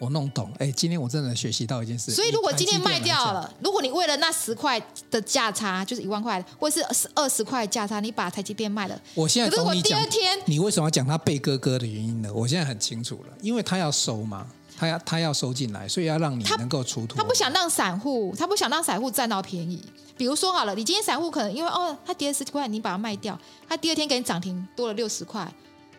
[0.00, 2.12] 我弄懂，哎，今天我真的学习到一件事。
[2.12, 6.80] 所以如果今天卖掉了，如果你为了那十块的价差，就是一万块，或是
[7.14, 12.32] 二十块的价差，你把台积电卖了，我现在懂你讲，第二天你为什么要讲他背哥哥的原因呢？
[12.32, 14.46] 我现在很清楚了，因为他要收嘛，
[14.78, 17.16] 他要他要收进来，所以要让你能够出脱。
[17.16, 19.82] 他不想让散户，他不想让散户占到便宜。
[20.16, 23.38] 比如说好了，你今天散户可能因为哦，他跌了十几块，你把它卖掉，
[23.68, 25.52] 他第二天给你涨停多了六十块，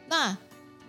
[0.07, 0.37] 那。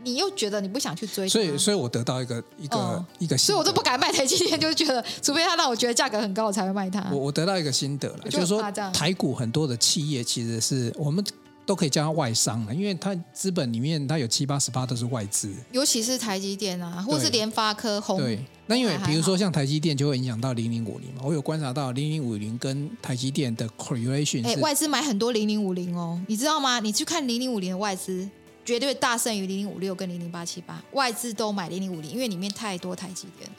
[0.03, 7.07] 你又觉得你不想去追，所以，所以我得到一个一个、嗯、一个，所以我都不敢卖台积电，就是觉得，除非他让我觉得价格很高，我才会卖它。
[7.12, 8.62] 我我得到一个心得了，就，就是说
[8.94, 11.22] 台股很多的企业其实是我们
[11.70, 18.18] 都可以叫它外商了，因为它资本里面它有七八十八都是外资，尤其是台积电啊，或是联发科、鸿。
[18.18, 26.80] 对，那因为比如说像台积电就会影响到零零五零嘛，我有观察到零零五零跟台积电的 correlation，哎，外资买很多零零五零哦，你知道吗？
[26.80, 28.28] 你去看零零五零的外资。
[28.62, 33.50] 绝对大胜于零零五六跟零零八七八，外资都买零零五零，因为里面太多台积电。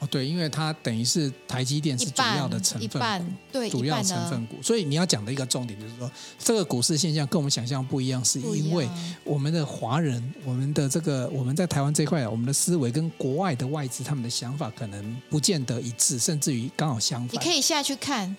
[0.00, 4.56] 哦，对，因为它等于是台积电是主要的成分股，一半，对，主要成分股。
[4.62, 8.88] 所以你要讲的一个重点就是说，这个股市现象跟我们想象不一样，是因为
[9.22, 17.34] 我们的华人，我们的这个我们在台湾这块，我们的思维跟国外的外资他们的想法可能不见得一致，甚至于刚好相反。
[17.34, 18.34] 你可以现在去看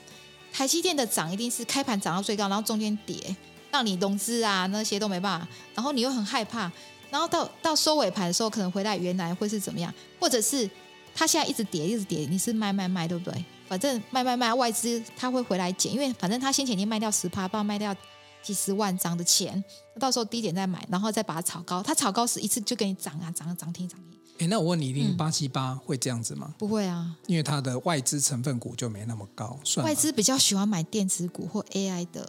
[0.51, 3.35] 台积电的涨，一定是开盘涨到最高，然后中间跌。
[3.73, 6.69] 让你融资啊那些都没办法，然后你又很害怕，
[7.09, 10.69] 然后到到收尾盘的时候，可能回来原来会是怎么样，或者是
[11.13, 13.45] 他现在一直跌一直跌，你是卖卖卖对不对？
[13.67, 17.95] 反正卖卖卖，外资他会回来捡，因为反正他先前已经卖掉十趴，不知道卖掉
[18.43, 19.63] 几十万张的钱，
[19.99, 24.19] 到时候低点再买，然后再把它炒高，它炒高是一次就给你涨啊涨啊涨停涨停。
[24.39, 26.53] 哎，那我问你，零八七八会这样子吗？
[26.57, 32.27] 不会啊，因为它的外资成分股就没那么高，算外资比较喜欢买电子股或 AI 的。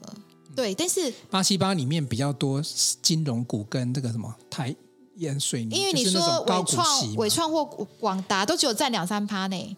[0.54, 2.62] 对，但是八七八里面比较多
[3.00, 4.76] 金融股跟这个什么台
[5.22, 7.64] 盐水泥，因为你说伟创、伟创或
[7.98, 9.76] 广达都只有占两三趴呢，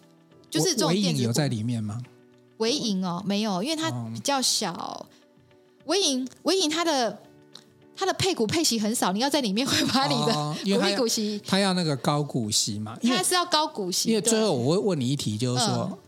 [0.50, 1.16] 就是这种电子股。
[1.16, 2.00] 纬颖有在里面吗？
[2.56, 5.06] 微影哦，没有，因为它比较小。
[5.84, 7.18] 微影，微影它的
[7.94, 10.32] 它的配股配息很少，你要在里面会把你的
[10.76, 12.96] 股利股息，它要那个高股息嘛？
[13.02, 14.08] 它是要高股息。
[14.08, 15.88] 因为最后我会问你一题，就是说。
[15.92, 15.98] 嗯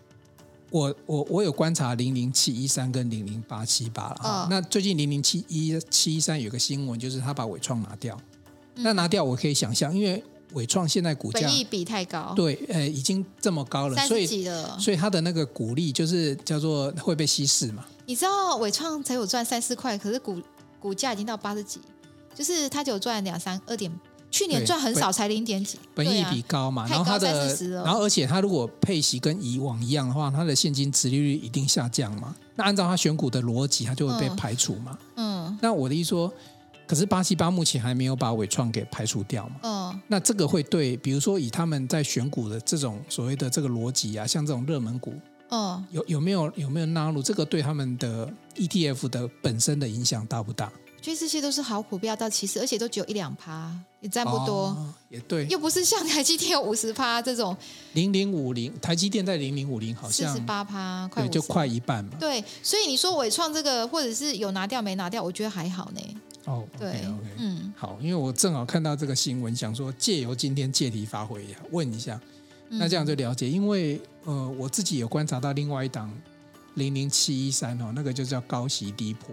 [0.68, 8.20] 我我我有观察零零七一三跟零零八七八了哈，那最近零零七一七一三有个新闻，就是他把伟创拿掉。
[8.76, 14.26] 嗯、那拿掉我可以想象，因为伟创现在股价本益比太高，对，呃，已经这么高了，所以
[14.78, 17.84] 所以它的那个股利就是叫做会被稀释嘛。
[18.06, 20.40] 你知道伟创才有赚三四块，可是股
[20.78, 21.80] 股价已经到八十几，
[22.34, 23.92] 就是它只有赚两三二点。
[24.28, 32.34] 去年赚很少，才零点几，本益比高嘛，然后它的，然后而且它如果配息跟以往一样的话，它的现金殖利率一定下降嘛。
[32.56, 34.98] 那按照它选股的逻辑，它就会被排除嘛。
[35.14, 36.30] 嗯，那我的意思说，
[36.86, 39.56] 可是八七八目前还没有把纬创给排除掉嘛。
[39.62, 45.14] 嗯，那这个会对，比如说以他们在选股的这种所谓的这个逻辑啊，像这种热门股，
[45.50, 50.70] 嗯，有有没有有没有纳入这个对他们的 ETF 的本身的影响大不大？
[51.02, 54.64] 其实这些都是好股票到其实，而且都只有一两趴，也占不多。
[54.64, 57.56] 哦，也对，又不是像台积电有五十趴这种。
[57.92, 62.10] 零零五零，台积电在零零五零好像四十八趴，快就快一半嘛。
[62.18, 66.00] 对，所以你说伟创这个，或者是有拿掉没拿掉，我觉得还好呢。
[66.46, 72.20] 哦，对，okay, okay, 嗯，好，因为我正好看到这个新闻，想说借由今天借题发挥一下，问一下，
[72.68, 76.10] 那这样就了解，因为呃，我自己有观察到另外一档
[76.74, 79.28] 零零七一三哦，那个就叫高息低波。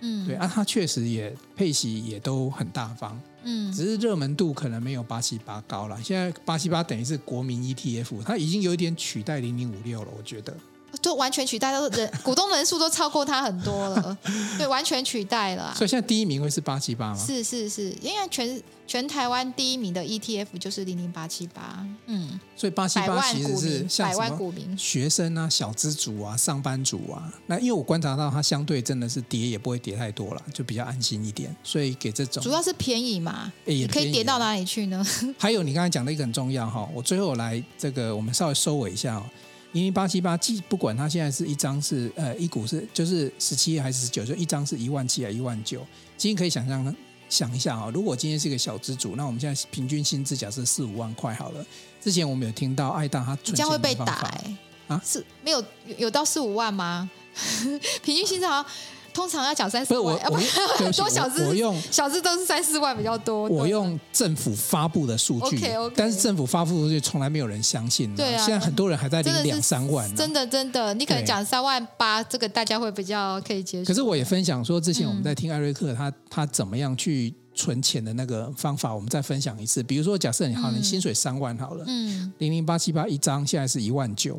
[0.00, 5.98] 嗯，对啊，它确实也配息也都很大方，嗯，只是热门度可能没有八七八高了。
[6.02, 10.54] 现在八七八等于是国民 ETF，它已经有一点取代零零五六了，我觉得。
[11.06, 14.18] 就完全取代，都人股东人数都超过他很多了，
[14.58, 15.72] 对，完全取代了。
[15.78, 17.24] 所以现在第一名会是八七八吗？
[17.24, 27.32] 是是是，因为全全台湾第一名的 ETF 就是零零八七八，嗯，所以八七八其实是像百万股民、学生啊、小资族啊、上班族啊。
[27.46, 35.06] 那因为我观察到它相对真的是跌也不会跌太多了，就比较安心一点，所以给这种主要是便宜嘛，也可以跌到哪里去呢？
[35.38, 39.22] 还有你刚才讲的一个很重要哈，我最后来这个我们稍微收尾一下
[39.76, 39.78] 哦。
[39.78, 46.96] 零零八七八，既不管它现在是一张是呃一股是就是十七还是十九，就一张是一万七还一万九，今天可以想象
[47.28, 51.64] 想一下啊，如果今天是一个小资主，那我们现在平均薪资假设四五万块好了。
[52.00, 54.56] 之前我们有听到爱大他存钱会被打、欸
[54.88, 55.64] 啊，是没有
[55.98, 57.10] 有到四五万吗？
[58.02, 58.66] 平均薪资好像
[59.16, 63.48] 通常要讲三四万，不是 我，我很多小资我用小资都是三四万比较多。
[63.48, 68.14] 我用政府发布的数据，okay, okay 但是政府发布的数据从来没有人相信。
[68.14, 73.88] 对啊，现在很多人还在领两三万，真的真的，你可能讲三万八，这个大家会比较可以接受。
[73.88, 79.82] 可是我也分享说，之前我们在听艾瑞克他他怎么样去存钱的那个方法，我们再分享一次。
[79.82, 84.38] 比如说，假设你好，你薪水三万好了，嗯，零零八七八一张，现在是一万九。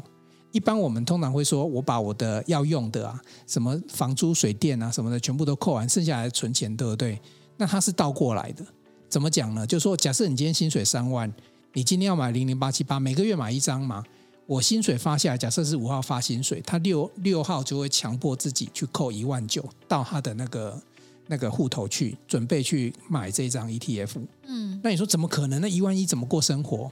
[0.52, 7.20] 一般我们通常会说，我把我的要用的啊，什么房租、水电啊什么的，全部都扣完，剩下来存钱，对不对？
[7.58, 8.66] 那它是倒过来的，
[9.10, 9.68] 怎么讲呢？
[9.68, 11.32] 就是说，假设你今天薪水三万，
[11.74, 14.04] 你今天要买零零八七八，每个月买一张嘛。
[14.46, 20.82] 我薪水发下来，假设是五号发薪水，他六六号就会强迫自己去扣一万九到他的那个
[21.28, 24.22] 那个户头去，准备去买这张 ETF。
[24.46, 25.60] 嗯，那你说怎么可能？
[25.60, 26.90] 那一万一怎么过生活？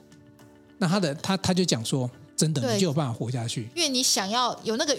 [0.78, 2.12] 那他的他他就讲说。
[2.36, 3.70] 真的，你就有办法活下去。
[3.76, 4.98] 因为你想要有那个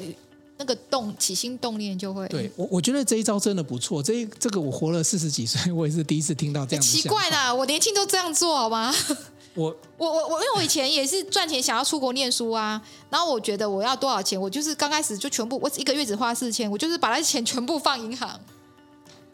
[0.58, 2.26] 那个动起心动念，就会。
[2.28, 4.02] 对我，我觉得这一招真的不错。
[4.02, 6.82] 这这个我活了四十几岁，我也是第一次听到这样。
[6.82, 8.94] 奇怪啦，我年轻都这样做好吗？
[9.54, 12.80] 我 我我我，因为我以前也是赚钱想要出国念书啊，
[13.10, 18.38] 然后我觉得我要多少钱，我就是刚开始就全部，我一个月只花四千，我就是把那钱全部放银行。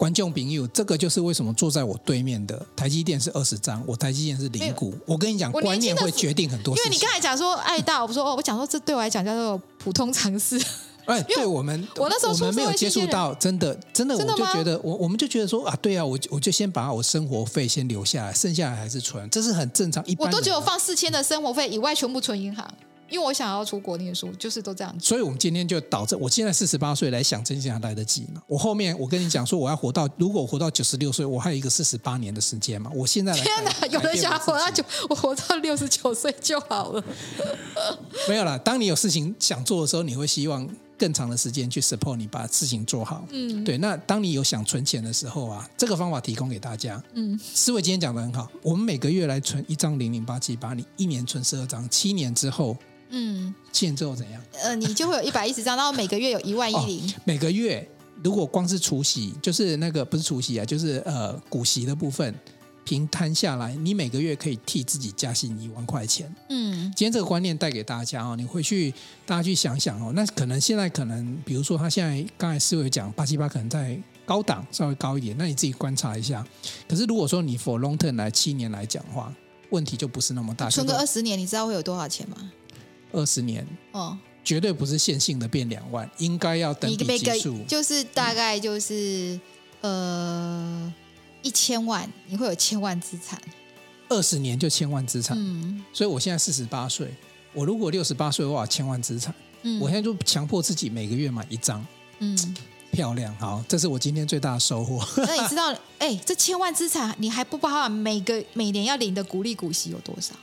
[0.03, 4.93] 观众朋友，这个就是为什么坐在我对面的台积电是二十张，我台积电是零股。
[5.05, 6.91] 我跟你讲，观念会决定很多事情。
[6.91, 10.61] 因为你刚才讲说爱到，我说哦，我讲说这对我来讲叫做普通常识。
[11.07, 20.05] 哎，对我们，我那时候我们没有接触到，真的真的，我就觉得我我们就觉得说啊，对啊，我我就先把我生活费先留下来，剩下来还是存，这是很正常。
[20.05, 22.69] 一般我都只有放四千的生活费以外，全部存银行。
[23.13, 25.05] 因为我想要出国念书，就是都这样子。
[25.05, 28.41] 所以，我们今天就导致我现在四十八岁来想，真想来得及吗？
[28.47, 32.89] 我后面我跟你讲说，我要活到，如果我活到九十六岁，我还有一个四十八年的时间嘛。
[32.91, 37.03] 我现在来天哪，有人想要活到九，我活到六十九岁就好了。
[38.27, 43.27] 没有啦，当你有事情想做的时候，你会希望更长的时间去 support 你把事情做好。
[43.29, 43.77] 嗯，对。
[43.77, 46.99] 那当你有想存钱的时候啊，这个方法提供给大家。
[47.13, 52.75] 嗯，思维今天讲的很好，我们每个月来存一张零零八七八，你一年存十二张，七年之后。
[53.15, 54.41] 嗯，七年之后怎样？
[54.63, 57.13] 呃，你就会有一百一十张，然后每个月有一万一零、哦。
[57.25, 57.87] 每个月
[58.23, 62.33] 如果光是除息，就是那个不是除息啊，就是呃股息的部分，
[62.83, 66.33] 平摊下来，你每个月可以替自己加薪一万块钱。
[66.49, 68.91] 嗯，今天这个观念带给大家哦，你回去
[69.27, 73.95] 大家去想想哦，那可能现在可能，比如说他现在刚才思维讲八七八可能在
[74.25, 76.43] 高档稍微高一点，那你自己观察一下。
[76.87, 79.31] 可是如果说你 for long term 来七年来讲的话，
[79.69, 80.69] 问题就不是那么大。
[80.69, 82.37] 存个二十年，你知道会有多少钱吗？
[83.13, 89.39] 二十年哦，绝对不是线性的变两万，应该要等比级数，就是大概就是、
[89.81, 90.93] 嗯、呃
[91.41, 93.41] 一千万，你会有千万资产，
[94.09, 97.07] 二十年就千万资产，嗯，所以我现在四十八岁，
[97.53, 101.85] 我如果六十八岁的话，千万资产，嗯，我现在就强迫自己每个月买一张，
[102.19, 102.55] 嗯，
[102.91, 105.05] 漂亮，好，这是我今天最大的收获。
[105.17, 110.33] 那你知道，哎，这千万资产你还不包含每个每年要领的股利股息有多少？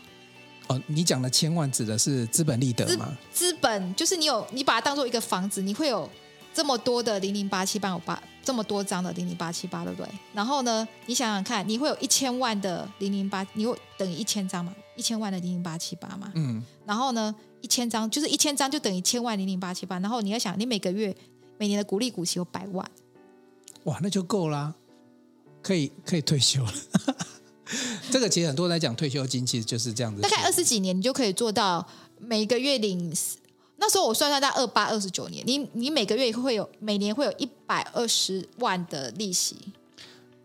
[0.71, 3.19] 哦，你讲的千万指的是资本利得吗？
[3.33, 6.09] 资本就是你有，你把它当做一个房子，你会有
[6.55, 10.09] 这么多的零零八七八，有八这么多张的零零八七八，对不对？
[10.33, 14.73] 然后呢，你想想看，你会有一千万的零零八，你会等于一千张嘛？
[14.95, 16.31] 一千万的零零八七八嘛？
[16.37, 16.63] 嗯。
[16.87, 19.99] 然后呢，一千张就是一千张就等于千万零零八七八。
[19.99, 21.13] 然后你要想，你每个月
[21.59, 22.89] 每年的股利股息有百万，
[23.85, 24.73] 哇，那就够啦，
[25.63, 26.73] 可以可以退休了。
[28.11, 30.21] 这个其实很多人在讲退休金，其实就是这样子。
[30.23, 31.87] 大概二十几年，你就可以做到
[32.19, 33.13] 每个月领。
[33.77, 39.57] 那时候我算算，在二八二十九年，你你每个月会有每年会有一百二十万的利息。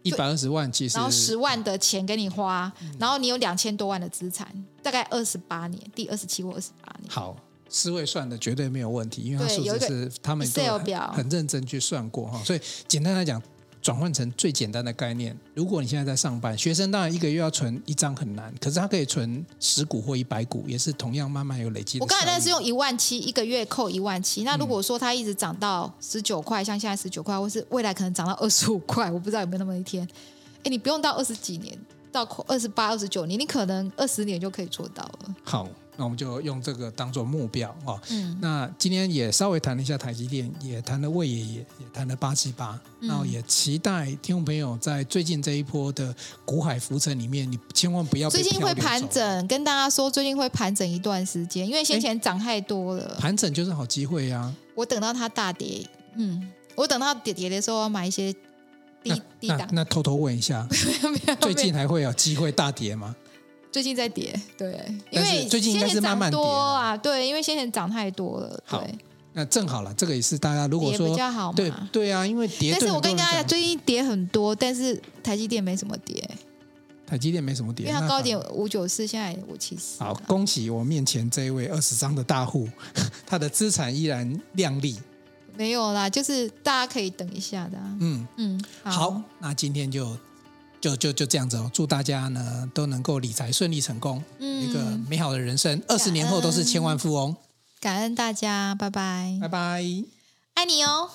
[0.04, 4.48] 一百二十万其实，然后十万的钱给你花，然后你有两千多万的资产，
[4.84, 7.12] 大概二十八年，第二十七或二十八年。
[7.12, 7.36] 好，
[7.68, 10.62] 思维算的绝对没有问题，因为他数字是他们都
[11.12, 13.42] 很认真去算过哈，所以简单来讲。
[13.86, 22.00] 转换成最简单的概念，如果你现在在上班，学生当然一个月要存一张很难，可是他可以存十股或一百股，也是同样慢慢有累积。
[22.00, 30.04] 我刚才那是用一万七一个月扣一万七，那如果说它一直涨到十九块，像现在十九块，或是未来可能涨到二十五块，我不知道有没有那么一天。
[30.64, 31.78] 哎，你不用到二十几年，
[32.12, 35.36] 到二十八、二十九年，你可能二十年就可以做到了。
[35.44, 35.70] 好。
[35.98, 38.00] 那我们就用这个当做目标哦。
[38.10, 38.38] 嗯。
[38.42, 42.80] 那今天也稍微谈了一下台积电，也谈了魏爷爷，也谈了八七八。
[43.02, 48.30] 然后也期待听众朋友在最近这一波的股海浮沉里面，你千万不要。
[48.30, 53.16] 最近会盘整，跟大家说，最近会盘整一段时间，因为先前涨太多了。
[53.20, 54.56] 盘整就是好机会呀、啊。
[54.74, 58.34] 我等到它大跌，嗯，我等到跌跌的时候，要买一些
[59.04, 59.70] 低低档。
[59.72, 60.68] 那偷偷问一下，
[61.40, 63.16] 最近还会有机会大跌吗？
[63.76, 64.74] 最近在跌，对，
[65.12, 68.80] 因为最近应该是慢慢跌多啊，对，因为先前涨太多了，对。
[69.34, 72.72] 那正好了，这个也是大家如果说比较好嘛，对对啊，因为跌。
[72.72, 76.26] 但是我跟大家讲，最近跌很多，但是台积电没什么跌。
[77.06, 80.02] 台积电没什么跌，因为它高点五九四，现在五七四。
[80.02, 82.70] 好，恭喜我面前这一位二十张的大户，
[83.28, 84.98] 他的资产依然亮丽。
[85.58, 87.98] 没有啦，就是大家可以等一下的、啊。
[88.00, 90.18] 嗯嗯，好，好，那今天就
[90.86, 97.36] 就就就这样子哦，祝大家呢都能够理财顺利成功，嗯，一个美好的人生，二十年后都是千万富翁。
[97.80, 99.84] 感恩大家，拜拜，拜拜，
[100.54, 101.10] 爱你哦。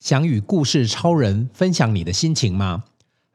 [0.00, 2.84] 想与故事超人分享你的心情吗？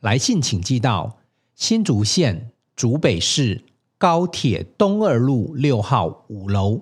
[0.02, 1.18] 来信请寄到
[1.56, 3.64] 新竹县竹北市
[3.98, 6.82] 高铁东二路六号五楼，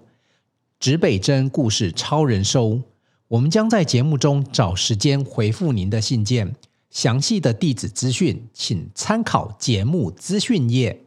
[0.77, 2.81] 指北针故事超人收。
[3.29, 6.53] 我们将在节目中找时间回复您的信件。
[6.93, 11.02] 详细的地址资讯，请参考节目资讯页。